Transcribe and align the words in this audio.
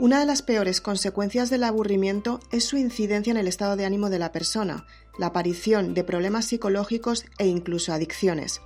Una 0.00 0.20
de 0.20 0.26
las 0.26 0.42
peores 0.42 0.80
consecuencias 0.80 1.50
del 1.50 1.64
aburrimiento 1.64 2.38
es 2.52 2.64
su 2.64 2.76
incidencia 2.76 3.32
en 3.32 3.36
el 3.36 3.48
estado 3.48 3.74
de 3.74 3.84
ánimo 3.84 4.10
de 4.10 4.20
la 4.20 4.30
persona, 4.30 4.86
la 5.18 5.26
aparición 5.26 5.92
de 5.92 6.04
problemas 6.04 6.44
psicológicos 6.44 7.24
e 7.36 7.48
incluso 7.48 7.92
adicciones. 7.92 8.60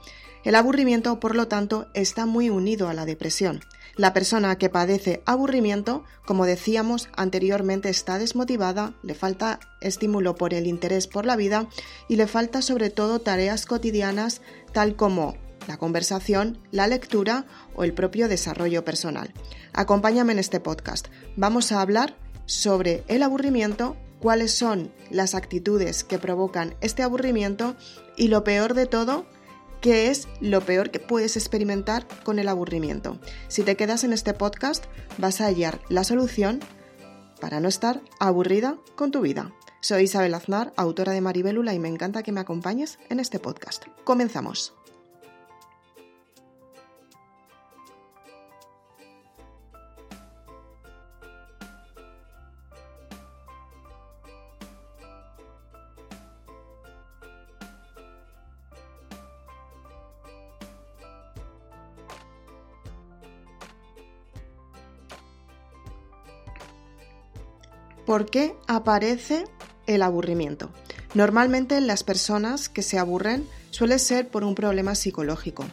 El 0.45 0.56
aburrimiento, 0.56 1.20
por 1.20 1.34
lo 1.34 1.48
tanto, 1.48 1.87
está 1.95 2.27
muy 2.27 2.50
unido 2.50 2.88
a 2.88 2.92
la 2.92 3.06
depresión. 3.06 3.60
La 3.96 4.12
persona 4.12 4.59
que 4.59 4.68
padece 4.68 5.23
aburrimiento, 5.24 6.05
como 6.27 6.45
decíamos 6.45 7.09
anteriormente, 7.16 7.88
está 7.88 8.19
desmotivada, 8.19 8.92
le 9.02 9.14
falta 9.14 9.59
estímulo 9.80 10.34
por 10.34 10.52
el 10.52 10.66
interés 10.66 11.06
por 11.06 11.24
la 11.24 11.37
vida 11.37 11.66
y 12.09 12.16
le 12.16 12.27
falta 12.27 12.60
sobre 12.60 12.91
todo 12.91 13.20
tareas 13.20 13.64
cotidianas 13.64 14.42
tal 14.74 14.96
como 14.96 15.38
la 15.66 15.78
conversación, 15.78 16.59
la 16.73 16.88
lectura 16.88 17.46
o 17.74 17.84
el 17.84 17.95
propio 17.95 18.28
desarrollo 18.28 18.84
personal. 18.84 19.33
Acompáñame 19.72 20.32
en 20.32 20.38
este 20.38 20.60
podcast. 20.60 21.08
Vamos 21.36 21.72
a 21.72 21.80
hablar 21.80 22.16
sobre 22.46 23.04
el 23.08 23.22
aburrimiento, 23.22 23.96
cuáles 24.20 24.52
son 24.52 24.92
las 25.10 25.34
actitudes 25.34 26.04
que 26.04 26.18
provocan 26.18 26.74
este 26.80 27.02
aburrimiento 27.02 27.76
y 28.16 28.28
lo 28.28 28.45
peor 28.45 28.74
de 28.74 28.86
todo, 28.86 29.26
qué 29.80 30.10
es 30.10 30.28
lo 30.40 30.60
peor 30.60 30.90
que 30.90 31.00
puedes 31.00 31.36
experimentar 31.36 32.06
con 32.24 32.38
el 32.38 32.48
aburrimiento. 32.48 33.18
Si 33.48 33.62
te 33.62 33.76
quedas 33.76 34.04
en 34.04 34.12
este 34.12 34.34
podcast, 34.34 34.84
vas 35.18 35.40
a 35.40 35.46
hallar 35.46 35.80
la 35.88 36.04
solución 36.04 36.60
para 37.40 37.60
no 37.60 37.68
estar 37.68 38.00
aburrida 38.20 38.76
con 38.95 39.10
tu 39.10 39.20
vida. 39.23 39.52
Soy 39.80 40.04
Isabel 40.04 40.34
Aznar, 40.34 40.73
autora 40.76 41.12
de 41.12 41.20
Maribélula, 41.20 41.74
y 41.74 41.80
me 41.80 41.88
encanta 41.88 42.23
que 42.23 42.30
me 42.30 42.40
acompañes 42.40 43.00
en 43.09 43.18
este 43.18 43.40
podcast. 43.40 43.86
Comenzamos. 44.04 44.74
¿Por 68.06 68.26
qué 68.31 68.56
aparece 68.66 69.44
el 69.86 70.03
aburrimiento? 70.03 70.70
Normalmente 71.14 71.81
las 71.81 72.03
personas 72.03 72.69
que 72.69 72.82
se 72.82 72.98
aburren 72.98 73.47
suele 73.70 73.98
ser 73.98 74.28
por 74.28 74.44
un 74.44 74.54
problema 74.54 74.94
psicológico. 74.94 75.64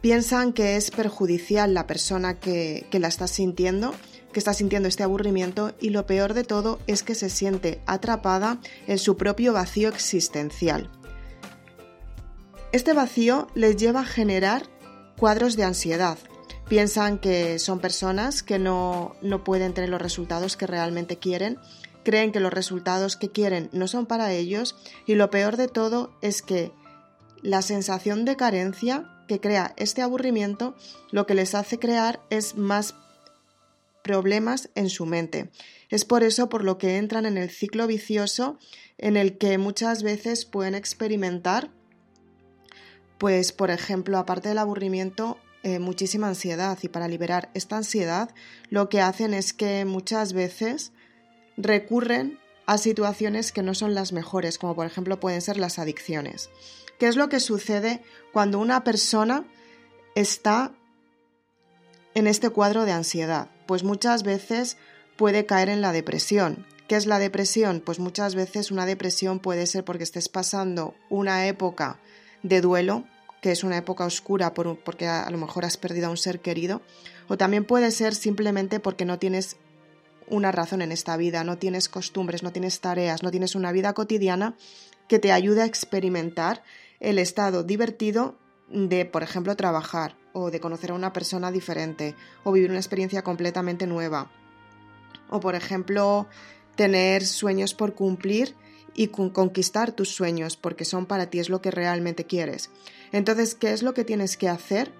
Piensan 0.00 0.52
que 0.52 0.76
es 0.76 0.90
perjudicial 0.90 1.74
la 1.74 1.86
persona 1.86 2.38
que, 2.38 2.86
que 2.90 2.98
la 2.98 3.08
está 3.08 3.26
sintiendo, 3.26 3.94
que 4.32 4.38
está 4.38 4.52
sintiendo 4.54 4.88
este 4.88 5.02
aburrimiento 5.02 5.74
y 5.80 5.90
lo 5.90 6.06
peor 6.06 6.34
de 6.34 6.44
todo 6.44 6.78
es 6.86 7.02
que 7.02 7.14
se 7.14 7.30
siente 7.30 7.80
atrapada 7.86 8.58
en 8.86 8.98
su 8.98 9.16
propio 9.16 9.52
vacío 9.52 9.88
existencial. 9.88 10.90
Este 12.72 12.92
vacío 12.92 13.46
les 13.54 13.76
lleva 13.76 14.00
a 14.00 14.04
generar 14.04 14.64
cuadros 15.16 15.56
de 15.56 15.64
ansiedad. 15.64 16.18
Piensan 16.68 17.18
que 17.18 17.58
son 17.58 17.80
personas 17.80 18.42
que 18.42 18.58
no, 18.58 19.16
no 19.22 19.44
pueden 19.44 19.74
tener 19.74 19.90
los 19.90 20.00
resultados 20.00 20.56
que 20.56 20.66
realmente 20.66 21.18
quieren 21.18 21.58
creen 22.04 22.30
que 22.30 22.38
los 22.38 22.52
resultados 22.52 23.16
que 23.16 23.30
quieren 23.30 23.68
no 23.72 23.88
son 23.88 24.06
para 24.06 24.32
ellos 24.32 24.76
y 25.06 25.16
lo 25.16 25.30
peor 25.30 25.56
de 25.56 25.66
todo 25.66 26.12
es 26.22 26.42
que 26.42 26.70
la 27.42 27.62
sensación 27.62 28.24
de 28.24 28.36
carencia 28.36 29.10
que 29.26 29.40
crea 29.40 29.74
este 29.76 30.02
aburrimiento 30.02 30.76
lo 31.10 31.26
que 31.26 31.34
les 31.34 31.54
hace 31.54 31.78
crear 31.78 32.20
es 32.30 32.56
más 32.56 32.94
problemas 34.02 34.68
en 34.74 34.90
su 34.90 35.06
mente. 35.06 35.50
Es 35.88 36.04
por 36.04 36.22
eso 36.22 36.48
por 36.48 36.62
lo 36.62 36.78
que 36.78 36.98
entran 36.98 37.26
en 37.26 37.38
el 37.38 37.50
ciclo 37.50 37.86
vicioso 37.86 38.58
en 38.98 39.16
el 39.16 39.38
que 39.38 39.58
muchas 39.58 40.02
veces 40.02 40.44
pueden 40.44 40.74
experimentar, 40.74 41.70
pues 43.18 43.52
por 43.52 43.70
ejemplo, 43.70 44.18
aparte 44.18 44.50
del 44.50 44.58
aburrimiento, 44.58 45.38
eh, 45.64 45.78
muchísima 45.78 46.28
ansiedad 46.28 46.78
y 46.82 46.88
para 46.88 47.08
liberar 47.08 47.48
esta 47.54 47.78
ansiedad 47.78 48.28
lo 48.68 48.90
que 48.90 49.00
hacen 49.00 49.32
es 49.32 49.54
que 49.54 49.86
muchas 49.86 50.34
veces 50.34 50.92
recurren 51.56 52.38
a 52.66 52.76
situaciones 52.76 53.50
que 53.50 53.62
no 53.62 53.74
son 53.74 53.94
las 53.94 54.12
mejores, 54.12 54.58
como 54.58 54.74
por 54.74 54.86
ejemplo 54.86 55.18
pueden 55.20 55.40
ser 55.40 55.56
las 55.56 55.78
adicciones. 55.78 56.50
¿Qué 56.98 57.06
es 57.06 57.16
lo 57.16 57.30
que 57.30 57.40
sucede 57.40 58.02
cuando 58.30 58.58
una 58.58 58.84
persona 58.84 59.46
está 60.14 60.72
en 62.14 62.26
este 62.26 62.50
cuadro 62.50 62.84
de 62.84 62.92
ansiedad? 62.92 63.48
Pues 63.66 63.84
muchas 63.84 64.22
veces 64.22 64.76
puede 65.16 65.46
caer 65.46 65.70
en 65.70 65.80
la 65.80 65.92
depresión. 65.92 66.66
¿Qué 66.88 66.96
es 66.96 67.06
la 67.06 67.18
depresión? 67.18 67.80
Pues 67.80 67.98
muchas 68.00 68.34
veces 68.34 68.70
una 68.70 68.84
depresión 68.84 69.40
puede 69.40 69.66
ser 69.66 69.82
porque 69.82 70.04
estés 70.04 70.28
pasando 70.28 70.94
una 71.08 71.46
época 71.46 71.98
de 72.42 72.60
duelo, 72.60 73.04
que 73.44 73.52
es 73.52 73.62
una 73.62 73.76
época 73.76 74.06
oscura 74.06 74.54
porque 74.54 75.06
a 75.06 75.28
lo 75.28 75.36
mejor 75.36 75.66
has 75.66 75.76
perdido 75.76 76.06
a 76.06 76.10
un 76.10 76.16
ser 76.16 76.40
querido, 76.40 76.80
o 77.28 77.36
también 77.36 77.66
puede 77.66 77.90
ser 77.90 78.14
simplemente 78.14 78.80
porque 78.80 79.04
no 79.04 79.18
tienes 79.18 79.58
una 80.30 80.50
razón 80.50 80.80
en 80.80 80.92
esta 80.92 81.14
vida, 81.18 81.44
no 81.44 81.58
tienes 81.58 81.90
costumbres, 81.90 82.42
no 82.42 82.52
tienes 82.52 82.80
tareas, 82.80 83.22
no 83.22 83.30
tienes 83.30 83.54
una 83.54 83.70
vida 83.70 83.92
cotidiana 83.92 84.56
que 85.08 85.18
te 85.18 85.30
ayude 85.30 85.60
a 85.60 85.66
experimentar 85.66 86.62
el 87.00 87.18
estado 87.18 87.64
divertido 87.64 88.38
de, 88.70 89.04
por 89.04 89.22
ejemplo, 89.22 89.54
trabajar 89.56 90.16
o 90.32 90.50
de 90.50 90.60
conocer 90.60 90.92
a 90.92 90.94
una 90.94 91.12
persona 91.12 91.52
diferente 91.52 92.14
o 92.44 92.52
vivir 92.52 92.70
una 92.70 92.80
experiencia 92.80 93.20
completamente 93.20 93.86
nueva. 93.86 94.30
O, 95.28 95.40
por 95.40 95.54
ejemplo, 95.54 96.28
tener 96.76 97.26
sueños 97.26 97.74
por 97.74 97.94
cumplir 97.94 98.54
y 98.94 99.08
conquistar 99.08 99.92
tus 99.92 100.10
sueños 100.10 100.56
porque 100.56 100.84
son 100.84 101.06
para 101.06 101.30
ti, 101.30 101.38
es 101.38 101.48
lo 101.48 101.60
que 101.60 101.70
realmente 101.70 102.24
quieres. 102.24 102.70
Entonces, 103.12 103.54
¿qué 103.54 103.72
es 103.72 103.82
lo 103.82 103.94
que 103.94 104.04
tienes 104.04 104.36
que 104.36 104.48
hacer? 104.48 104.92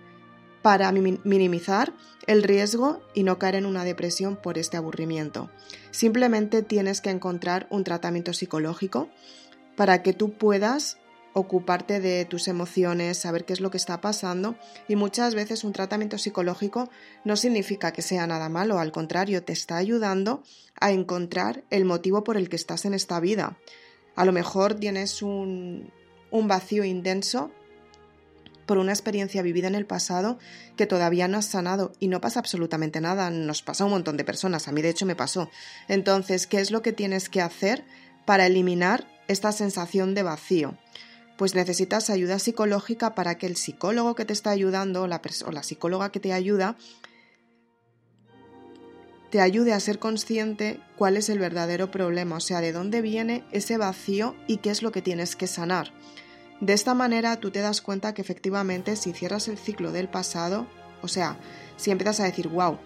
para 0.64 0.90
minimizar 0.92 1.92
el 2.26 2.42
riesgo 2.42 3.02
y 3.12 3.22
no 3.22 3.38
caer 3.38 3.56
en 3.56 3.66
una 3.66 3.84
depresión 3.84 4.36
por 4.36 4.56
este 4.56 4.78
aburrimiento. 4.78 5.50
Simplemente 5.90 6.62
tienes 6.62 7.02
que 7.02 7.10
encontrar 7.10 7.66
un 7.68 7.84
tratamiento 7.84 8.32
psicológico 8.32 9.10
para 9.76 10.02
que 10.02 10.14
tú 10.14 10.32
puedas 10.32 10.96
ocuparte 11.34 12.00
de 12.00 12.24
tus 12.24 12.48
emociones, 12.48 13.18
saber 13.18 13.44
qué 13.44 13.52
es 13.52 13.60
lo 13.60 13.70
que 13.70 13.76
está 13.76 14.00
pasando 14.00 14.56
y 14.88 14.96
muchas 14.96 15.34
veces 15.34 15.64
un 15.64 15.74
tratamiento 15.74 16.16
psicológico 16.16 16.88
no 17.24 17.36
significa 17.36 17.92
que 17.92 18.00
sea 18.00 18.26
nada 18.26 18.48
malo, 18.48 18.78
al 18.78 18.90
contrario, 18.90 19.44
te 19.44 19.52
está 19.52 19.76
ayudando 19.76 20.42
a 20.80 20.92
encontrar 20.92 21.64
el 21.68 21.84
motivo 21.84 22.24
por 22.24 22.38
el 22.38 22.48
que 22.48 22.56
estás 22.56 22.86
en 22.86 22.94
esta 22.94 23.20
vida. 23.20 23.58
A 24.16 24.24
lo 24.24 24.32
mejor 24.32 24.74
tienes 24.74 25.22
un, 25.22 25.92
vacío 26.30 26.84
intenso 26.84 27.50
por 28.66 28.78
una 28.78 28.92
experiencia 28.92 29.42
vivida 29.42 29.68
en 29.68 29.74
el 29.74 29.86
pasado 29.86 30.38
que 30.76 30.86
todavía 30.86 31.28
no 31.28 31.38
has 31.38 31.46
sanado 31.46 31.92
y 32.00 32.08
no 32.08 32.20
pasa 32.20 32.40
absolutamente 32.40 33.00
nada, 33.00 33.30
nos 33.30 33.62
pasa 33.62 33.84
a 33.84 33.86
un 33.86 33.92
montón 33.92 34.16
de 34.16 34.24
personas, 34.24 34.66
a 34.66 34.72
mí 34.72 34.80
de 34.82 34.88
hecho 34.88 35.06
me 35.06 35.16
pasó. 35.16 35.50
Entonces, 35.86 36.46
¿qué 36.46 36.60
es 36.60 36.70
lo 36.70 36.82
que 36.82 36.92
tienes 36.92 37.28
que 37.28 37.42
hacer 37.42 37.84
para 38.24 38.46
eliminar 38.46 39.06
esta 39.28 39.52
sensación 39.52 40.14
de 40.14 40.22
vacío? 40.22 40.78
Pues 41.36 41.54
necesitas 41.54 42.10
ayuda 42.10 42.38
psicológica 42.38 43.14
para 43.14 43.36
que 43.36 43.46
el 43.46 43.56
psicólogo 43.56 44.14
que 44.14 44.24
te 44.24 44.32
está 44.32 44.50
ayudando 44.50 45.02
o 45.02 45.06
la 45.08 45.62
psicóloga 45.62 46.10
que 46.10 46.20
te 46.20 46.32
ayuda 46.32 46.76
te 49.34 49.40
ayude 49.40 49.72
a 49.72 49.80
ser 49.80 49.98
consciente 49.98 50.78
cuál 50.94 51.16
es 51.16 51.28
el 51.28 51.40
verdadero 51.40 51.90
problema, 51.90 52.36
o 52.36 52.40
sea, 52.40 52.60
de 52.60 52.70
dónde 52.70 53.02
viene 53.02 53.42
ese 53.50 53.76
vacío 53.78 54.36
y 54.46 54.58
qué 54.58 54.70
es 54.70 54.80
lo 54.80 54.92
que 54.92 55.02
tienes 55.02 55.34
que 55.34 55.48
sanar. 55.48 55.92
De 56.60 56.72
esta 56.72 56.94
manera 56.94 57.40
tú 57.40 57.50
te 57.50 57.58
das 57.58 57.80
cuenta 57.80 58.14
que 58.14 58.22
efectivamente 58.22 58.94
si 58.94 59.12
cierras 59.12 59.48
el 59.48 59.58
ciclo 59.58 59.90
del 59.90 60.08
pasado, 60.08 60.68
o 61.02 61.08
sea, 61.08 61.36
si 61.76 61.90
empiezas 61.90 62.20
a 62.20 62.26
decir, 62.26 62.46
wow, 62.46 62.78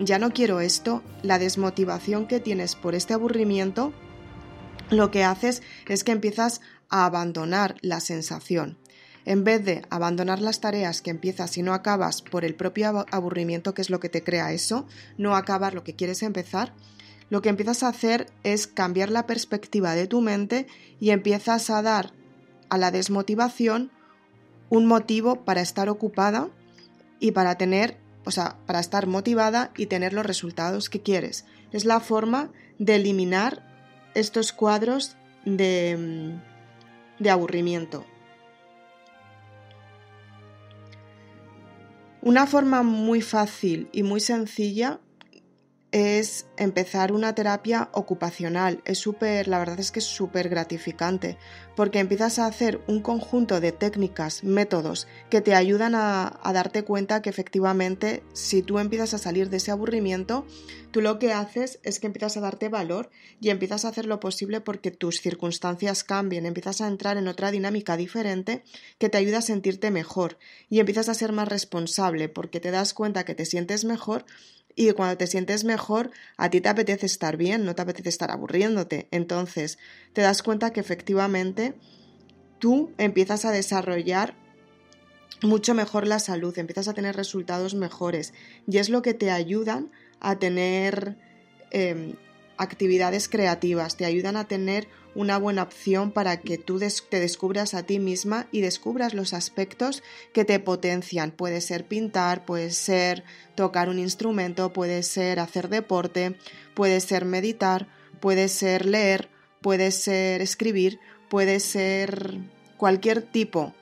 ya 0.00 0.18
no 0.18 0.32
quiero 0.32 0.58
esto, 0.58 1.00
la 1.22 1.38
desmotivación 1.38 2.26
que 2.26 2.40
tienes 2.40 2.74
por 2.74 2.96
este 2.96 3.14
aburrimiento, 3.14 3.92
lo 4.90 5.12
que 5.12 5.22
haces 5.22 5.62
es 5.86 6.02
que 6.02 6.10
empiezas 6.10 6.60
a 6.88 7.04
abandonar 7.04 7.76
la 7.82 8.00
sensación. 8.00 8.78
En 9.26 9.42
vez 9.44 9.64
de 9.64 9.82
abandonar 9.88 10.40
las 10.40 10.60
tareas 10.60 11.00
que 11.00 11.10
empiezas 11.10 11.56
y 11.56 11.62
no 11.62 11.72
acabas 11.72 12.20
por 12.20 12.44
el 12.44 12.54
propio 12.54 13.06
aburrimiento, 13.10 13.72
que 13.72 13.82
es 13.82 13.90
lo 13.90 14.00
que 14.00 14.10
te 14.10 14.22
crea 14.22 14.52
eso, 14.52 14.86
no 15.16 15.34
acabar 15.34 15.74
lo 15.74 15.82
que 15.82 15.94
quieres 15.94 16.22
empezar, 16.22 16.74
lo 17.30 17.40
que 17.40 17.48
empiezas 17.48 17.82
a 17.82 17.88
hacer 17.88 18.26
es 18.42 18.66
cambiar 18.66 19.10
la 19.10 19.26
perspectiva 19.26 19.94
de 19.94 20.06
tu 20.06 20.20
mente 20.20 20.66
y 21.00 21.10
empiezas 21.10 21.70
a 21.70 21.80
dar 21.80 22.12
a 22.68 22.76
la 22.76 22.90
desmotivación 22.90 23.90
un 24.68 24.86
motivo 24.86 25.44
para 25.44 25.62
estar 25.62 25.88
ocupada 25.88 26.48
y 27.20 27.32
para 27.32 27.56
tener, 27.56 27.96
o 28.24 28.30
sea, 28.30 28.56
para 28.66 28.80
estar 28.80 29.06
motivada 29.06 29.70
y 29.76 29.86
tener 29.86 30.12
los 30.12 30.26
resultados 30.26 30.90
que 30.90 31.00
quieres. 31.00 31.46
Es 31.72 31.84
la 31.84 32.00
forma 32.00 32.50
de 32.78 32.96
eliminar 32.96 33.62
estos 34.14 34.52
cuadros 34.52 35.16
de, 35.44 36.38
de 37.18 37.30
aburrimiento. 37.30 38.04
Una 42.24 42.46
forma 42.46 42.82
muy 42.82 43.20
fácil 43.20 43.90
y 43.92 44.02
muy 44.02 44.18
sencilla 44.18 44.98
es 45.94 46.46
empezar 46.56 47.12
una 47.12 47.36
terapia 47.36 47.88
ocupacional. 47.92 48.82
Es 48.84 48.98
súper, 48.98 49.46
la 49.46 49.60
verdad 49.60 49.78
es 49.78 49.92
que 49.92 50.00
es 50.00 50.04
súper 50.04 50.48
gratificante, 50.48 51.38
porque 51.76 52.00
empiezas 52.00 52.40
a 52.40 52.46
hacer 52.46 52.80
un 52.88 53.00
conjunto 53.00 53.60
de 53.60 53.70
técnicas, 53.70 54.42
métodos 54.42 55.06
que 55.30 55.40
te 55.40 55.54
ayudan 55.54 55.94
a, 55.94 56.40
a, 56.42 56.52
darte 56.52 56.82
cuenta 56.82 57.22
que 57.22 57.30
efectivamente 57.30 58.24
si 58.32 58.60
tú 58.60 58.80
empiezas 58.80 59.14
a 59.14 59.18
salir 59.18 59.50
de 59.50 59.58
ese 59.58 59.70
aburrimiento, 59.70 60.44
tú 60.90 61.00
lo 61.00 61.20
que 61.20 61.32
haces 61.32 61.78
es 61.84 62.00
que 62.00 62.08
empiezas 62.08 62.36
a 62.36 62.40
darte 62.40 62.68
valor 62.68 63.08
y 63.40 63.50
empiezas 63.50 63.84
a 63.84 63.88
hacer 63.90 64.06
lo 64.06 64.18
posible 64.18 64.60
porque 64.60 64.90
tus 64.90 65.20
circunstancias 65.20 66.02
cambien, 66.02 66.44
empiezas 66.44 66.80
a 66.80 66.88
entrar 66.88 67.18
en 67.18 67.28
otra 67.28 67.52
dinámica 67.52 67.96
diferente 67.96 68.64
que 68.98 69.10
te 69.10 69.18
ayuda 69.18 69.38
a 69.38 69.42
sentirte 69.42 69.92
mejor 69.92 70.38
y 70.68 70.80
empiezas 70.80 71.08
a 71.08 71.14
ser 71.14 71.30
más 71.30 71.46
responsable 71.46 72.28
porque 72.28 72.58
te 72.58 72.72
das 72.72 72.94
cuenta 72.94 73.24
que 73.24 73.36
te 73.36 73.46
sientes 73.46 73.84
mejor 73.84 74.24
y 74.76 74.90
cuando 74.92 75.16
te 75.16 75.26
sientes 75.26 75.64
mejor, 75.64 76.10
a 76.36 76.50
ti 76.50 76.60
te 76.60 76.68
apetece 76.68 77.06
estar 77.06 77.36
bien, 77.36 77.64
no 77.64 77.74
te 77.74 77.82
apetece 77.82 78.08
estar 78.08 78.30
aburriéndote. 78.30 79.08
Entonces, 79.10 79.78
te 80.12 80.22
das 80.22 80.42
cuenta 80.42 80.72
que 80.72 80.80
efectivamente 80.80 81.74
tú 82.58 82.92
empiezas 82.98 83.44
a 83.44 83.52
desarrollar 83.52 84.34
mucho 85.42 85.74
mejor 85.74 86.06
la 86.06 86.18
salud, 86.18 86.58
empiezas 86.58 86.88
a 86.88 86.94
tener 86.94 87.16
resultados 87.16 87.74
mejores 87.74 88.32
y 88.66 88.78
es 88.78 88.88
lo 88.88 89.02
que 89.02 89.14
te 89.14 89.30
ayudan 89.30 89.90
a 90.20 90.38
tener 90.38 91.18
em, 91.70 92.14
actividades 92.56 93.28
creativas, 93.28 93.96
te 93.96 94.06
ayudan 94.06 94.36
a 94.36 94.48
tener 94.48 94.88
una 95.14 95.38
buena 95.38 95.62
opción 95.62 96.10
para 96.10 96.40
que 96.40 96.58
tú 96.58 96.80
te 97.08 97.20
descubras 97.20 97.74
a 97.74 97.84
ti 97.84 97.98
misma 97.98 98.46
y 98.50 98.60
descubras 98.60 99.14
los 99.14 99.32
aspectos 99.32 100.02
que 100.32 100.44
te 100.44 100.58
potencian. 100.60 101.30
Puede 101.30 101.60
ser 101.60 101.86
pintar, 101.86 102.44
puede 102.44 102.70
ser 102.70 103.24
tocar 103.54 103.88
un 103.88 103.98
instrumento, 103.98 104.72
puede 104.72 105.02
ser 105.02 105.38
hacer 105.38 105.68
deporte, 105.68 106.36
puede 106.74 107.00
ser 107.00 107.24
meditar, 107.24 107.88
puede 108.20 108.48
ser 108.48 108.86
leer, 108.86 109.28
puede 109.60 109.90
ser 109.90 110.42
escribir, 110.42 110.98
puede 111.28 111.60
ser 111.60 112.38
cualquier 112.76 113.22
tipo 113.22 113.74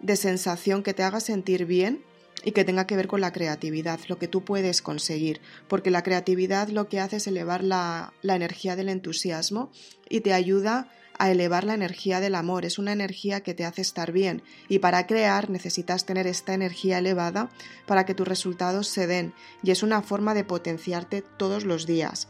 de 0.00 0.16
sensación 0.16 0.82
que 0.82 0.94
te 0.94 1.02
haga 1.02 1.20
sentir 1.20 1.64
bien 1.66 2.04
y 2.48 2.52
que 2.52 2.64
tenga 2.64 2.86
que 2.86 2.96
ver 2.96 3.08
con 3.08 3.20
la 3.20 3.30
creatividad, 3.30 4.00
lo 4.08 4.18
que 4.18 4.26
tú 4.26 4.42
puedes 4.42 4.80
conseguir, 4.80 5.42
porque 5.68 5.90
la 5.90 6.02
creatividad 6.02 6.68
lo 6.68 6.88
que 6.88 6.98
hace 6.98 7.16
es 7.16 7.26
elevar 7.26 7.62
la, 7.62 8.14
la, 8.22 8.36
energía 8.36 8.74
del 8.74 8.88
entusiasmo 8.88 9.70
y 10.08 10.20
te 10.20 10.32
ayuda 10.32 10.88
a 11.18 11.30
elevar 11.30 11.64
la 11.64 11.74
energía 11.74 12.20
del 12.20 12.34
amor, 12.34 12.64
es 12.64 12.78
una 12.78 12.92
energía 12.92 13.42
que 13.42 13.52
te 13.52 13.66
hace 13.66 13.82
estar 13.82 14.12
bien 14.12 14.42
y 14.66 14.78
para 14.78 15.06
crear 15.06 15.50
necesitas 15.50 16.06
tener 16.06 16.26
esta 16.26 16.54
energía 16.54 17.00
elevada 17.00 17.50
para 17.86 18.06
que 18.06 18.14
tus 18.14 18.26
resultados 18.26 18.88
se 18.88 19.06
den 19.06 19.34
y 19.62 19.70
es 19.70 19.82
una 19.82 20.00
forma 20.00 20.32
de 20.32 20.44
potenciarte 20.44 21.20
todos 21.20 21.66
los 21.66 21.84
días. 21.84 22.28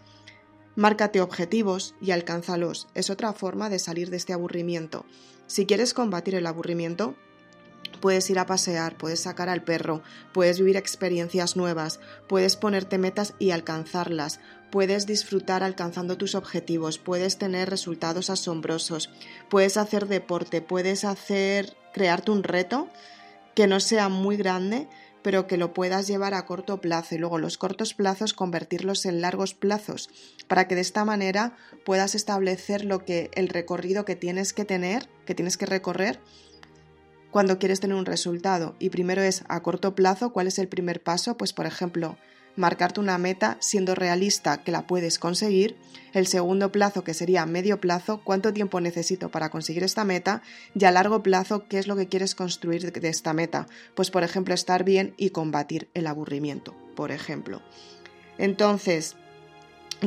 Márcate 0.75 1.21
objetivos 1.21 1.95
y 2.01 2.11
alcánzalos, 2.11 2.89
es 2.95 3.09
otra 3.09 3.33
forma 3.35 3.71
de 3.71 3.79
salir 3.79 4.11
de 4.11 4.17
este 4.17 4.33
aburrimiento. 4.33 5.07
Si 5.47 5.65
quieres 5.65 5.95
combatir 5.95 6.35
el 6.35 6.47
aburrimiento, 6.49 7.15
Puedes 8.01 8.31
ir 8.31 8.39
a 8.39 8.47
pasear, 8.47 8.97
puedes 8.97 9.21
sacar 9.21 9.49
al 9.49 9.65
perro, 9.65 10.03
puedes 10.33 10.59
vivir 10.61 10.77
experiencias 10.77 11.57
nuevas, 11.57 11.99
puedes 12.29 12.55
ponerte 12.55 12.97
metas 12.97 13.35
y 13.41 13.51
alcanzarlas, 13.51 14.41
puedes 14.71 15.07
disfrutar 15.07 15.65
alcanzando 15.65 16.17
tus 16.17 16.35
objetivos, 16.35 16.99
puedes 16.99 17.39
tener 17.39 17.69
resultados 17.69 18.31
asombrosos, 18.31 19.11
puedes 19.49 19.77
hacer 19.77 20.07
deporte, 20.07 20.63
puedes 20.63 21.05
hacer 21.05 21.77
crearte 21.93 22.31
un 22.31 22.45
reto 22.45 22.89
que 23.55 23.67
no 23.67 23.81
sea 23.81 24.09
muy 24.09 24.37
grande, 24.37 24.89
pero 25.23 25.49
que 25.49 25.57
lo 25.57 25.75
puedas 25.75 26.07
llevar 26.07 26.35
a 26.35 26.47
corto 26.47 26.81
plazo 26.81 27.17
y 27.17 27.19
luego 27.19 27.39
los 27.39 27.59
cortos 27.59 27.95
plazos 27.95 28.33
convertirlos 28.33 29.05
en 29.05 29.21
largos 29.21 29.55
plazos, 29.55 30.09
para 30.47 30.69
que 30.69 30.77
de 30.77 30.81
esta 30.83 31.05
manera 31.05 31.57
puedas 31.85 32.15
establecer 32.15 32.85
lo 32.85 33.05
que 33.05 33.31
el 33.35 33.49
recorrido 33.49 34.05
que 34.05 34.15
tienes 34.15 34.53
que 34.53 34.65
tener, 34.65 35.09
que 35.27 35.35
tienes 35.35 35.57
que 35.57 35.67
recorrer 35.67 36.21
cuando 37.31 37.59
quieres 37.59 37.81
tener 37.81 37.97
un 37.97 38.07
resultado. 38.07 38.75
Y 38.79 38.91
primero 38.91 39.23
es 39.23 39.45
a 39.49 39.61
corto 39.61 39.95
plazo, 39.95 40.33
¿cuál 40.33 40.47
es 40.47 40.59
el 40.59 40.69
primer 40.69 41.03
paso? 41.03 41.37
Pues 41.37 41.53
por 41.53 41.67
ejemplo, 41.67 42.17
marcarte 42.57 43.01
una 43.01 43.19
meta 43.19 43.57
siendo 43.61 43.95
realista 43.95 44.63
que 44.63 44.73
la 44.73 44.87
puedes 44.87 45.19
conseguir. 45.19 45.77
El 46.13 46.27
segundo 46.27 46.73
plazo, 46.73 47.05
que 47.05 47.15
sería 47.15 47.47
medio 47.47 47.81
plazo, 47.81 48.23
cuánto 48.25 48.53
tiempo 48.53 48.81
necesito 48.81 49.31
para 49.31 49.51
conseguir 49.51 49.85
esta 49.85 50.05
meta. 50.05 50.43
Y 50.75 50.85
a 50.85 50.91
largo 50.91 51.23
plazo, 51.23 51.69
qué 51.69 51.79
es 51.79 51.87
lo 51.87 51.97
que 51.97 52.09
quieres 52.09 52.35
construir 52.35 52.93
de 52.93 53.09
esta 53.09 53.33
meta. 53.33 53.67
Pues 53.95 54.11
por 54.11 54.25
ejemplo, 54.25 54.55
estar 54.55 54.85
bien 54.85 55.15
y 55.17 55.31
combatir 55.31 55.89
el 55.95 56.07
aburrimiento, 56.07 56.75
por 56.97 57.13
ejemplo. 57.13 57.63
Entonces, 58.39 59.17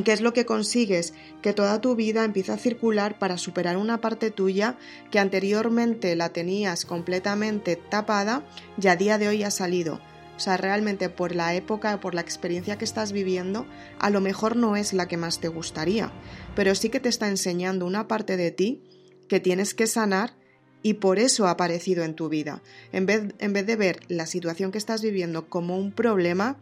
¿Qué 0.04 0.12
es 0.12 0.22
lo 0.22 0.32
que 0.32 0.46
consigues? 0.46 1.12
Que 1.42 1.52
toda 1.52 1.80
tu 1.82 1.94
vida 1.94 2.24
empieza 2.24 2.54
a 2.54 2.58
circular 2.58 3.18
para 3.18 3.36
superar 3.36 3.76
una 3.76 4.00
parte 4.00 4.30
tuya 4.30 4.78
que 5.10 5.18
anteriormente 5.18 6.16
la 6.16 6.30
tenías 6.30 6.86
completamente 6.86 7.76
tapada 7.76 8.42
y 8.80 8.88
a 8.88 8.96
día 8.96 9.18
de 9.18 9.28
hoy 9.28 9.42
ha 9.42 9.50
salido. 9.50 10.00
O 10.34 10.40
sea, 10.40 10.56
realmente 10.56 11.10
por 11.10 11.34
la 11.34 11.54
época, 11.54 12.00
por 12.00 12.14
la 12.14 12.22
experiencia 12.22 12.78
que 12.78 12.86
estás 12.86 13.12
viviendo, 13.12 13.66
a 13.98 14.08
lo 14.08 14.22
mejor 14.22 14.56
no 14.56 14.76
es 14.76 14.94
la 14.94 15.06
que 15.08 15.18
más 15.18 15.40
te 15.40 15.48
gustaría, 15.48 16.10
pero 16.56 16.74
sí 16.74 16.88
que 16.88 16.98
te 16.98 17.10
está 17.10 17.28
enseñando 17.28 17.84
una 17.84 18.08
parte 18.08 18.38
de 18.38 18.50
ti 18.50 18.82
que 19.28 19.40
tienes 19.40 19.74
que 19.74 19.86
sanar 19.86 20.34
y 20.82 20.94
por 20.94 21.18
eso 21.18 21.46
ha 21.46 21.50
aparecido 21.50 22.02
en 22.02 22.14
tu 22.14 22.30
vida. 22.30 22.62
En 22.92 23.04
vez, 23.04 23.34
en 23.38 23.52
vez 23.52 23.66
de 23.66 23.76
ver 23.76 24.00
la 24.08 24.24
situación 24.24 24.72
que 24.72 24.78
estás 24.78 25.02
viviendo 25.02 25.50
como 25.50 25.76
un 25.76 25.92
problema, 25.92 26.56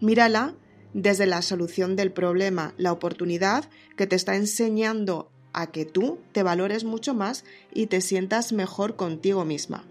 mírala 0.00 0.54
desde 0.94 1.26
la 1.26 1.42
solución 1.42 1.96
del 1.96 2.12
problema, 2.12 2.74
la 2.76 2.92
oportunidad 2.92 3.68
que 3.96 4.06
te 4.06 4.16
está 4.16 4.36
enseñando 4.36 5.30
a 5.52 5.68
que 5.68 5.84
tú 5.84 6.18
te 6.32 6.42
valores 6.42 6.84
mucho 6.84 7.14
más 7.14 7.44
y 7.72 7.86
te 7.86 8.00
sientas 8.00 8.52
mejor 8.52 8.96
contigo 8.96 9.44
misma. 9.44 9.84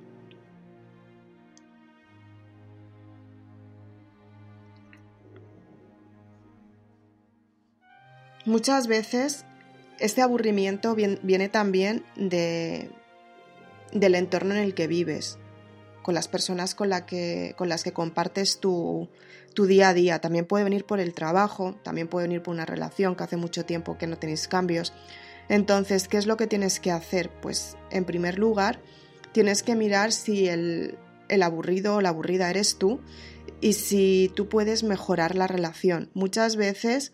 Muchas 8.45 8.87
veces 8.87 9.45
este 9.99 10.21
aburrimiento 10.21 10.95
viene 10.95 11.49
también 11.49 12.03
de, 12.15 12.89
del 13.91 14.15
entorno 14.15 14.55
en 14.55 14.61
el 14.61 14.73
que 14.73 14.87
vives, 14.87 15.37
con 16.01 16.15
las 16.15 16.27
personas 16.27 16.75
con, 16.75 16.89
que, 17.05 17.53
con 17.57 17.69
las 17.69 17.83
que 17.83 17.93
compartes 17.93 18.59
tu, 18.59 19.09
tu 19.53 19.65
día 19.65 19.89
a 19.89 19.93
día. 19.93 20.19
También 20.19 20.45
puede 20.45 20.63
venir 20.63 20.85
por 20.85 20.99
el 20.99 21.13
trabajo, 21.13 21.75
también 21.83 22.07
puede 22.07 22.27
venir 22.27 22.41
por 22.41 22.53
una 22.53 22.65
relación 22.65 23.15
que 23.15 23.23
hace 23.23 23.37
mucho 23.37 23.65
tiempo 23.65 23.97
que 23.97 24.07
no 24.07 24.17
tenéis 24.17 24.47
cambios. 24.47 24.93
Entonces, 25.49 26.07
¿qué 26.07 26.17
es 26.17 26.27
lo 26.27 26.37
que 26.37 26.47
tienes 26.47 26.79
que 26.79 26.91
hacer? 26.91 27.29
Pues, 27.41 27.75
en 27.89 28.05
primer 28.05 28.37
lugar, 28.37 28.79
tienes 29.31 29.63
que 29.63 29.75
mirar 29.75 30.11
si 30.11 30.47
el, 30.47 30.97
el 31.27 31.43
aburrido 31.43 31.95
o 31.95 32.01
la 32.01 32.09
aburrida 32.09 32.49
eres 32.49 32.77
tú 32.77 32.99
y 33.61 33.73
si 33.73 34.31
tú 34.35 34.47
puedes 34.47 34.83
mejorar 34.83 35.35
la 35.35 35.47
relación. 35.47 36.09
Muchas 36.13 36.55
veces 36.55 37.13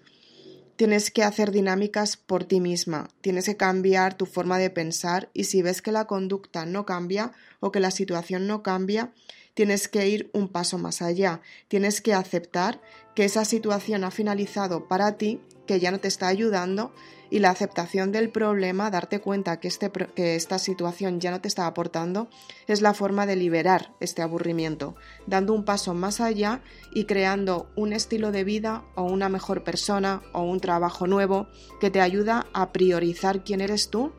tienes 0.76 1.12
que 1.12 1.24
hacer 1.24 1.52
dinámicas 1.52 2.18
por 2.18 2.44
ti 2.44 2.60
misma, 2.60 3.10
tienes 3.22 3.46
que 3.46 3.58
cambiar 3.58 4.16
tu 4.16 4.26
forma 4.26 4.58
de 4.58 4.70
pensar 4.70 5.30
y 5.34 5.46
si 5.46 5.62
ves 5.62 5.82
que 5.82 5.92
la 5.92 6.06
conducta 6.06 6.66
no 6.66 6.86
cambia 6.86 7.32
o 7.60 7.72
que 7.72 7.80
la 7.80 7.92
situación 7.92 8.48
no 8.48 8.62
cambia, 8.62 9.14
tienes 9.54 9.88
que 9.88 10.08
ir 10.08 10.30
un 10.34 10.50
paso 10.50 10.78
más 10.78 11.02
allá, 11.02 11.42
tienes 11.68 12.02
que 12.02 12.14
aceptar 12.14 12.82
que 13.16 13.24
esa 13.24 13.46
situación 13.46 14.04
ha 14.04 14.12
finalizado 14.12 14.88
para 14.88 15.18
ti, 15.18 15.40
que 15.66 15.80
ya 15.80 15.92
no 15.92 16.00
te 16.00 16.08
está 16.08 16.28
ayudando 16.28 16.92
y 17.30 17.40
la 17.40 17.50
aceptación 17.50 18.12
del 18.12 18.30
problema, 18.30 18.92
darte 18.92 19.20
cuenta 19.20 19.60
que, 19.60 19.68
este, 19.68 19.92
que 19.92 20.36
esta 20.36 20.60
situación 20.60 21.20
ya 21.20 21.32
no 21.32 21.42
te 21.42 21.48
está 21.48 21.68
aportando, 21.68 22.30
es 22.68 22.82
la 22.82 22.94
forma 22.94 23.26
de 23.26 23.36
liberar 23.36 23.94
este 24.00 24.22
aburrimiento, 24.22 24.96
dando 25.26 25.54
un 25.54 25.66
paso 25.66 25.94
más 25.94 26.22
allá 26.22 26.62
y 26.94 27.06
creando 27.06 27.68
un 27.76 27.94
estilo 27.94 28.32
de 28.32 28.44
vida 28.44 28.84
o 28.96 29.04
una 29.04 29.30
mejor 29.30 29.64
persona 29.64 30.22
o 30.34 30.44
un 30.44 30.60
trabajo 30.60 31.08
nuevo 31.08 31.48
que 31.80 31.90
te 31.90 32.02
ayuda 32.02 32.46
a 32.54 32.72
priorizar 32.72 33.44
quién 33.44 33.62
eres 33.62 33.90
tú 33.90 34.12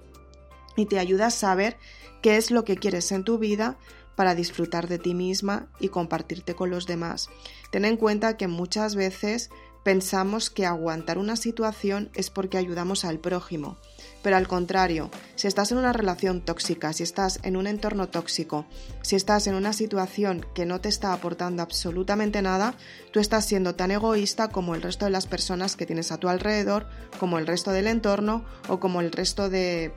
y 0.76 0.86
te 0.86 0.98
ayuda 0.98 1.26
a 1.26 1.30
saber 1.30 1.76
qué 2.22 2.36
es 2.36 2.50
lo 2.50 2.64
que 2.64 2.76
quieres 2.76 3.12
en 3.12 3.24
tu 3.24 3.38
vida 3.38 3.78
para 4.16 4.34
disfrutar 4.34 4.88
de 4.88 4.98
ti 4.98 5.14
misma 5.14 5.68
y 5.78 5.88
compartirte 5.88 6.54
con 6.54 6.70
los 6.70 6.86
demás. 6.86 7.28
Ten 7.70 7.84
en 7.84 7.96
cuenta 7.96 8.36
que 8.36 8.48
muchas 8.48 8.96
veces 8.96 9.50
pensamos 9.86 10.50
que 10.50 10.66
aguantar 10.66 11.16
una 11.16 11.36
situación 11.36 12.10
es 12.12 12.28
porque 12.28 12.58
ayudamos 12.58 13.04
al 13.04 13.20
prójimo, 13.20 13.76
pero 14.20 14.36
al 14.36 14.48
contrario, 14.48 15.12
si 15.36 15.46
estás 15.46 15.70
en 15.70 15.78
una 15.78 15.92
relación 15.92 16.44
tóxica, 16.44 16.92
si 16.92 17.04
estás 17.04 17.38
en 17.44 17.56
un 17.56 17.68
entorno 17.68 18.08
tóxico, 18.08 18.66
si 19.02 19.14
estás 19.14 19.46
en 19.46 19.54
una 19.54 19.72
situación 19.72 20.44
que 20.56 20.66
no 20.66 20.80
te 20.80 20.88
está 20.88 21.12
aportando 21.12 21.62
absolutamente 21.62 22.42
nada, 22.42 22.74
tú 23.12 23.20
estás 23.20 23.46
siendo 23.46 23.76
tan 23.76 23.92
egoísta 23.92 24.48
como 24.48 24.74
el 24.74 24.82
resto 24.82 25.04
de 25.04 25.12
las 25.12 25.28
personas 25.28 25.76
que 25.76 25.86
tienes 25.86 26.10
a 26.10 26.18
tu 26.18 26.28
alrededor, 26.28 26.88
como 27.20 27.38
el 27.38 27.46
resto 27.46 27.70
del 27.70 27.86
entorno 27.86 28.44
o 28.68 28.80
como 28.80 29.00
el 29.00 29.12
resto 29.12 29.48
de 29.48 29.92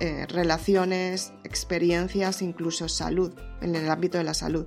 eh, 0.00 0.26
relaciones, 0.28 1.32
experiencias, 1.44 2.42
incluso 2.42 2.88
salud, 2.88 3.32
en 3.60 3.76
el 3.76 3.88
ámbito 3.88 4.18
de 4.18 4.24
la 4.24 4.34
salud. 4.34 4.66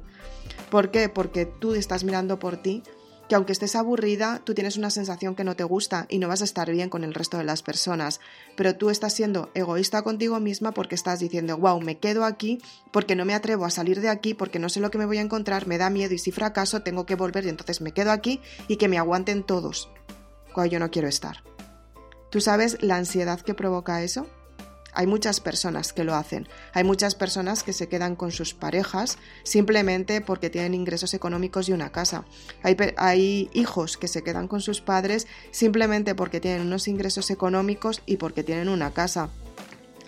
¿Por 0.69 0.89
qué? 0.89 1.09
Porque 1.09 1.45
tú 1.45 1.73
estás 1.73 2.05
mirando 2.05 2.39
por 2.39 2.55
ti 2.55 2.81
que 3.31 3.35
aunque 3.35 3.53
estés 3.53 3.77
aburrida, 3.77 4.41
tú 4.43 4.53
tienes 4.53 4.75
una 4.75 4.89
sensación 4.89 5.35
que 5.35 5.45
no 5.45 5.55
te 5.55 5.63
gusta 5.63 6.05
y 6.09 6.19
no 6.19 6.27
vas 6.27 6.41
a 6.41 6.43
estar 6.43 6.69
bien 6.69 6.89
con 6.89 7.05
el 7.05 7.13
resto 7.13 7.37
de 7.37 7.45
las 7.45 7.63
personas. 7.63 8.19
Pero 8.57 8.75
tú 8.75 8.89
estás 8.89 9.13
siendo 9.13 9.51
egoísta 9.53 10.01
contigo 10.01 10.41
misma 10.41 10.73
porque 10.73 10.95
estás 10.95 11.21
diciendo, 11.21 11.57
wow, 11.57 11.79
me 11.79 11.97
quedo 11.97 12.25
aquí 12.25 12.61
porque 12.91 13.15
no 13.15 13.23
me 13.23 13.33
atrevo 13.33 13.63
a 13.63 13.69
salir 13.69 14.01
de 14.01 14.09
aquí, 14.09 14.33
porque 14.33 14.59
no 14.59 14.67
sé 14.67 14.81
lo 14.81 14.91
que 14.91 14.97
me 14.97 15.05
voy 15.05 15.17
a 15.17 15.21
encontrar, 15.21 15.65
me 15.65 15.77
da 15.77 15.89
miedo 15.89 16.13
y 16.13 16.17
si 16.17 16.33
fracaso 16.33 16.81
tengo 16.81 17.05
que 17.05 17.15
volver 17.15 17.45
y 17.45 17.47
entonces 17.47 17.79
me 17.79 17.93
quedo 17.93 18.11
aquí 18.11 18.41
y 18.67 18.75
que 18.75 18.89
me 18.89 18.97
aguanten 18.97 19.43
todos 19.43 19.89
cuando 20.53 20.73
yo 20.73 20.79
no 20.79 20.91
quiero 20.91 21.07
estar. 21.07 21.37
¿Tú 22.31 22.41
sabes 22.41 22.79
la 22.81 22.97
ansiedad 22.97 23.39
que 23.39 23.53
provoca 23.53 24.03
eso? 24.03 24.27
Hay 24.93 25.07
muchas 25.07 25.39
personas 25.39 25.93
que 25.93 26.03
lo 26.03 26.15
hacen. 26.15 26.47
Hay 26.73 26.83
muchas 26.83 27.15
personas 27.15 27.63
que 27.63 27.73
se 27.73 27.87
quedan 27.87 28.15
con 28.15 28.31
sus 28.31 28.53
parejas 28.53 29.17
simplemente 29.43 30.21
porque 30.21 30.49
tienen 30.49 30.73
ingresos 30.73 31.13
económicos 31.13 31.69
y 31.69 31.73
una 31.73 31.91
casa. 31.91 32.25
Hay, 32.63 33.49
hijos 33.53 33.97
que 33.97 34.07
se 34.07 34.23
quedan 34.23 34.47
con 34.47 34.61
sus 34.61 34.81
padres 34.81 35.27
simplemente 35.51 36.15
porque 36.15 36.39
tienen 36.39 36.61
unos 36.61 36.87
ingresos 36.87 37.29
económicos 37.31 38.01
y 38.05 38.17
porque 38.17 38.43
tienen 38.43 38.69
una 38.69 38.91
casa. 38.91 39.29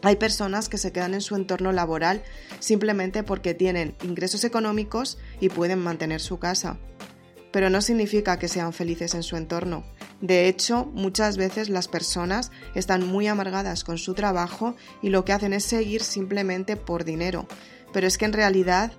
Hay 0.01 0.17
personas 0.17 0.67
que 0.67 0.77
se 0.77 0.91
quedan 0.91 1.13
en 1.13 1.21
su 1.21 1.35
entorno 1.35 1.71
laboral 1.71 2.23
simplemente 2.59 3.23
porque 3.23 3.53
tienen 3.53 3.95
ingresos 4.03 4.43
económicos 4.43 5.17
y 5.39 5.47
pueden 5.49 5.79
mantener 5.79 6.19
su 6.19 6.39
casa. 6.39 6.77
Pero 7.53 7.69
no 7.69 7.81
significa 7.81 8.37
que 8.37 8.49
sean 8.49 8.73
felices 8.73 9.13
en 9.13 9.23
su 9.23 9.37
entorno. 9.37 9.85
De 10.23 10.47
hecho, 10.47 10.85
muchas 10.93 11.35
veces 11.35 11.67
las 11.67 11.89
personas 11.89 12.49
están 12.75 13.05
muy 13.05 13.27
amargadas 13.27 13.83
con 13.83 13.97
su 13.97 14.13
trabajo 14.13 14.73
y 15.01 15.09
lo 15.09 15.25
que 15.25 15.33
hacen 15.33 15.51
es 15.51 15.65
seguir 15.65 16.01
simplemente 16.01 16.77
por 16.77 17.03
dinero. 17.03 17.45
Pero 17.91 18.07
es 18.07 18.17
que 18.17 18.23
en 18.23 18.31
realidad 18.31 18.93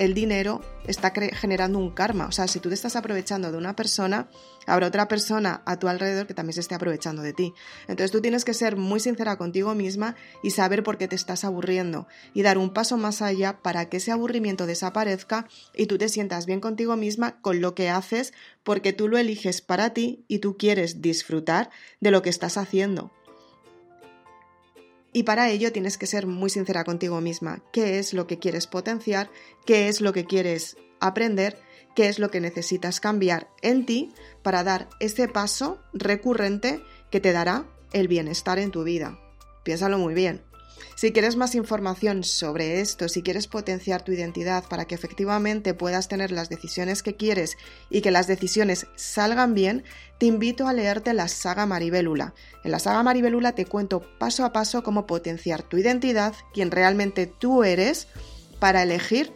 el 0.00 0.14
dinero 0.14 0.62
está 0.86 1.12
generando 1.12 1.78
un 1.78 1.90
karma. 1.90 2.26
O 2.26 2.32
sea, 2.32 2.48
si 2.48 2.58
tú 2.58 2.70
te 2.70 2.74
estás 2.74 2.96
aprovechando 2.96 3.52
de 3.52 3.58
una 3.58 3.76
persona, 3.76 4.30
habrá 4.66 4.86
otra 4.86 5.08
persona 5.08 5.62
a 5.66 5.78
tu 5.78 5.88
alrededor 5.88 6.26
que 6.26 6.32
también 6.32 6.54
se 6.54 6.60
esté 6.60 6.74
aprovechando 6.74 7.20
de 7.20 7.34
ti. 7.34 7.52
Entonces 7.82 8.10
tú 8.10 8.22
tienes 8.22 8.46
que 8.46 8.54
ser 8.54 8.76
muy 8.76 8.98
sincera 8.98 9.36
contigo 9.36 9.74
misma 9.74 10.16
y 10.42 10.52
saber 10.52 10.82
por 10.82 10.96
qué 10.96 11.06
te 11.06 11.16
estás 11.16 11.44
aburriendo 11.44 12.08
y 12.32 12.40
dar 12.40 12.56
un 12.56 12.72
paso 12.72 12.96
más 12.96 13.20
allá 13.20 13.60
para 13.62 13.90
que 13.90 13.98
ese 13.98 14.10
aburrimiento 14.10 14.66
desaparezca 14.66 15.46
y 15.76 15.84
tú 15.84 15.98
te 15.98 16.08
sientas 16.08 16.46
bien 16.46 16.60
contigo 16.60 16.96
misma 16.96 17.38
con 17.42 17.60
lo 17.60 17.74
que 17.74 17.90
haces 17.90 18.32
porque 18.64 18.94
tú 18.94 19.06
lo 19.06 19.18
eliges 19.18 19.60
para 19.60 19.92
ti 19.92 20.24
y 20.28 20.38
tú 20.38 20.56
quieres 20.56 21.02
disfrutar 21.02 21.68
de 22.00 22.10
lo 22.10 22.22
que 22.22 22.30
estás 22.30 22.56
haciendo. 22.56 23.12
Y 25.12 25.24
para 25.24 25.50
ello 25.50 25.72
tienes 25.72 25.98
que 25.98 26.06
ser 26.06 26.26
muy 26.26 26.50
sincera 26.50 26.84
contigo 26.84 27.20
misma. 27.20 27.62
¿Qué 27.72 27.98
es 27.98 28.14
lo 28.14 28.26
que 28.26 28.38
quieres 28.38 28.66
potenciar? 28.66 29.30
¿Qué 29.66 29.88
es 29.88 30.00
lo 30.00 30.12
que 30.12 30.24
quieres 30.24 30.76
aprender? 31.00 31.58
¿Qué 31.96 32.08
es 32.08 32.18
lo 32.18 32.30
que 32.30 32.40
necesitas 32.40 33.00
cambiar 33.00 33.48
en 33.62 33.84
ti 33.86 34.12
para 34.42 34.62
dar 34.62 34.88
ese 35.00 35.26
paso 35.26 35.80
recurrente 35.92 36.80
que 37.10 37.20
te 37.20 37.32
dará 37.32 37.66
el 37.92 38.06
bienestar 38.06 38.60
en 38.60 38.70
tu 38.70 38.84
vida? 38.84 39.18
Piénsalo 39.64 39.98
muy 39.98 40.14
bien. 40.14 40.49
Si 40.94 41.12
quieres 41.12 41.36
más 41.36 41.54
información 41.54 42.24
sobre 42.24 42.80
esto, 42.80 43.08
si 43.08 43.22
quieres 43.22 43.46
potenciar 43.46 44.02
tu 44.02 44.12
identidad 44.12 44.64
para 44.68 44.84
que 44.84 44.94
efectivamente 44.94 45.74
puedas 45.74 46.08
tener 46.08 46.30
las 46.30 46.48
decisiones 46.48 47.02
que 47.02 47.16
quieres 47.16 47.56
y 47.88 48.00
que 48.00 48.10
las 48.10 48.26
decisiones 48.26 48.86
salgan 48.96 49.54
bien, 49.54 49.84
te 50.18 50.26
invito 50.26 50.68
a 50.68 50.72
leerte 50.72 51.14
la 51.14 51.28
saga 51.28 51.66
Maribélula. 51.66 52.34
En 52.64 52.70
la 52.70 52.78
saga 52.78 53.02
Maribélula 53.02 53.52
te 53.52 53.66
cuento 53.66 54.02
paso 54.18 54.44
a 54.44 54.52
paso 54.52 54.82
cómo 54.82 55.06
potenciar 55.06 55.62
tu 55.62 55.78
identidad, 55.78 56.34
quien 56.52 56.70
realmente 56.70 57.26
tú 57.26 57.64
eres, 57.64 58.08
para 58.58 58.82
elegir 58.82 59.32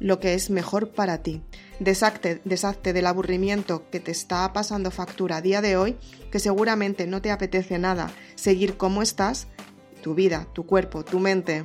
lo 0.00 0.20
que 0.20 0.34
es 0.34 0.50
mejor 0.50 0.90
para 0.90 1.22
ti. 1.22 1.42
Deshazte, 1.80 2.40
deshazte, 2.44 2.92
del 2.92 3.06
aburrimiento 3.06 3.88
que 3.90 4.00
te 4.00 4.10
está 4.10 4.52
pasando 4.52 4.90
factura 4.90 5.36
a 5.36 5.42
día 5.42 5.60
de 5.60 5.76
hoy, 5.76 5.96
que 6.30 6.38
seguramente 6.38 7.06
no 7.06 7.20
te 7.20 7.30
apetece 7.30 7.78
nada 7.78 8.12
seguir 8.34 8.76
como 8.76 9.02
estás, 9.02 9.48
tu 9.98 10.14
vida, 10.14 10.46
tu 10.52 10.66
cuerpo, 10.66 11.04
tu 11.04 11.20
mente, 11.20 11.64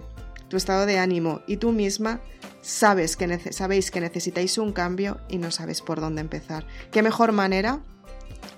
tu 0.49 0.57
estado 0.57 0.85
de 0.85 0.99
ánimo 0.99 1.41
y 1.47 1.57
tú 1.57 1.71
misma 1.71 2.21
sabes 2.61 3.17
que 3.17 3.51
sabéis 3.51 3.91
que 3.91 4.01
necesitáis 4.01 4.57
un 4.57 4.71
cambio 4.71 5.19
y 5.29 5.37
no 5.37 5.51
sabes 5.51 5.81
por 5.81 5.99
dónde 5.99 6.21
empezar. 6.21 6.65
¿Qué 6.91 7.01
mejor 7.01 7.31
manera 7.31 7.81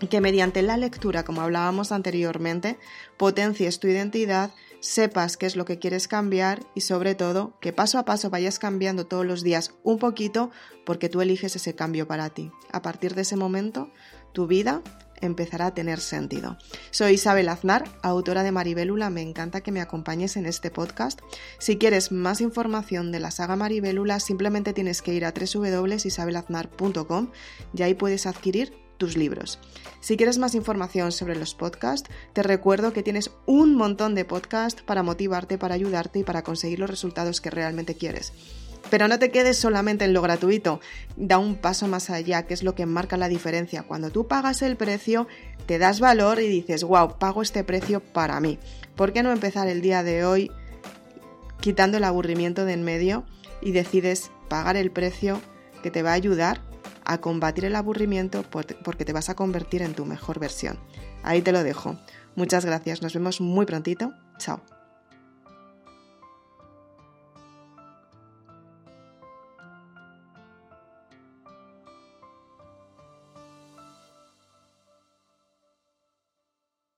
que 0.10 0.22
mediante 0.22 0.62
la 0.62 0.78
lectura, 0.78 1.24
como 1.24 1.42
hablábamos 1.42 1.92
anteriormente, 1.92 2.78
potencies 3.18 3.80
tu 3.80 3.88
identidad, 3.88 4.52
sepas 4.80 5.38
qué 5.38 5.46
es 5.46 5.56
lo 5.56 5.66
que 5.66 5.80
quieres 5.80 6.08
cambiar 6.08 6.60
y 6.76 6.82
sobre 6.82 7.16
todo 7.16 7.58
que 7.60 7.74
paso 7.74 7.98
a 7.98 8.06
paso 8.06 8.30
vayas 8.30 8.60
cambiando 8.60 9.08
todos 9.08 9.26
los 9.26 9.42
días 9.42 9.74
un 9.84 9.98
poquito 9.98 10.52
porque 10.86 11.10
tú 11.10 11.22
eliges 11.22 11.56
ese 11.56 11.76
cambio 11.76 12.08
para 12.08 12.30
ti. 12.30 12.52
A 12.72 12.82
partir 12.82 13.16
de 13.16 13.22
ese 13.22 13.36
momento, 13.36 13.90
tu 14.34 14.48
vida 14.48 14.82
empezará 15.22 15.68
a 15.68 15.74
tener 15.74 16.00
sentido. 16.00 16.58
Soy 16.92 17.14
Isabel 17.14 17.50
Aznar, 17.50 17.86
autora 18.02 18.44
de 18.44 18.52
Maribélula, 18.52 19.10
me 19.10 19.22
encanta 19.22 19.62
que 19.62 19.72
me 19.72 19.82
acompañes 19.82 20.38
en 20.38 20.46
este 20.46 20.72
podcast. 20.72 21.22
Si 21.60 21.78
quieres 21.78 22.12
más 22.12 22.42
información 22.42 23.12
de 23.12 23.20
la 23.20 23.32
saga 23.32 23.56
Maribélula, 23.56 24.20
simplemente 24.20 24.74
tienes 24.74 25.02
que 25.02 25.14
ir 25.14 25.26
a 25.26 25.34
www.isabelaznar.com 25.34 27.30
y 27.74 27.82
ahí 27.82 27.94
puedes 27.94 28.26
adquirir 28.26 28.74
tus 28.98 29.18
libros. 29.18 29.60
Si 30.00 30.18
quieres 30.18 30.38
más 30.38 30.56
información 30.56 31.12
sobre 31.12 31.36
los 31.36 31.56
podcasts, 31.56 32.10
te 32.34 32.44
recuerdo 32.44 32.94
que 32.94 33.04
tienes 33.04 33.32
un 33.46 33.76
montón 33.76 34.16
de 34.16 34.26
podcasts 34.26 34.82
para 34.84 35.04
motivarte, 35.04 35.58
para 35.58 35.76
ayudarte 35.76 36.20
y 36.20 36.24
para 36.24 36.44
conseguir 36.44 36.80
los 36.80 36.90
resultados 36.90 37.42
que 37.42 37.50
realmente 37.50 37.96
quieres. 37.96 38.34
Pero 38.90 39.08
no 39.08 39.18
te 39.20 39.32
quedes 39.32 39.58
solamente 39.58 40.06
en 40.06 40.14
lo 40.14 40.22
gratuito, 40.22 40.80
da 41.18 41.38
un 41.38 41.56
paso 41.56 41.88
más 41.88 42.10
allá, 42.10 42.46
que 42.46 42.54
es 42.54 42.64
lo 42.64 42.76
que 42.76 42.86
marca 42.86 43.18
la 43.18 43.28
diferencia. 43.28 43.84
Cuando 43.84 44.12
tú 44.12 44.28
pagas 44.28 44.62
el 44.62 44.78
precio, 44.78 45.28
te 45.66 45.80
das 45.80 46.00
valor 46.00 46.40
y 46.40 46.48
dices, 46.48 46.84
wow, 46.84 47.18
pago 47.18 47.42
este 47.42 47.64
precio 47.64 48.00
para 48.00 48.40
mí. 48.40 48.60
¿Por 48.96 49.12
qué 49.12 49.24
no 49.24 49.32
empezar 49.32 49.68
el 49.68 49.82
día 49.82 50.04
de 50.04 50.26
hoy 50.26 50.52
quitando 51.62 51.98
el 51.98 52.04
aburrimiento 52.04 52.66
de 52.66 52.74
en 52.74 52.84
medio 52.84 53.26
y 53.62 53.72
decides 53.72 54.32
pagar 54.50 54.78
el 54.78 54.92
precio 54.92 55.42
que 55.82 55.92
te 55.92 56.04
va 56.04 56.12
a 56.12 56.14
ayudar 56.14 56.62
a 57.04 57.20
combatir 57.20 57.66
el 57.66 57.76
aburrimiento 57.76 58.44
porque 58.44 59.06
te 59.06 59.14
vas 59.14 59.30
a 59.30 59.36
convertir 59.36 59.82
en 59.82 59.94
tu 59.94 60.06
mejor 60.06 60.40
versión? 60.40 60.78
Ahí 61.24 61.42
te 61.42 61.52
lo 61.52 61.64
dejo. 61.64 61.98
Muchas 62.36 62.66
gracias, 62.66 63.02
nos 63.02 63.14
vemos 63.14 63.42
muy 63.42 63.66
prontito. 63.66 64.14
Chao. 64.38 64.75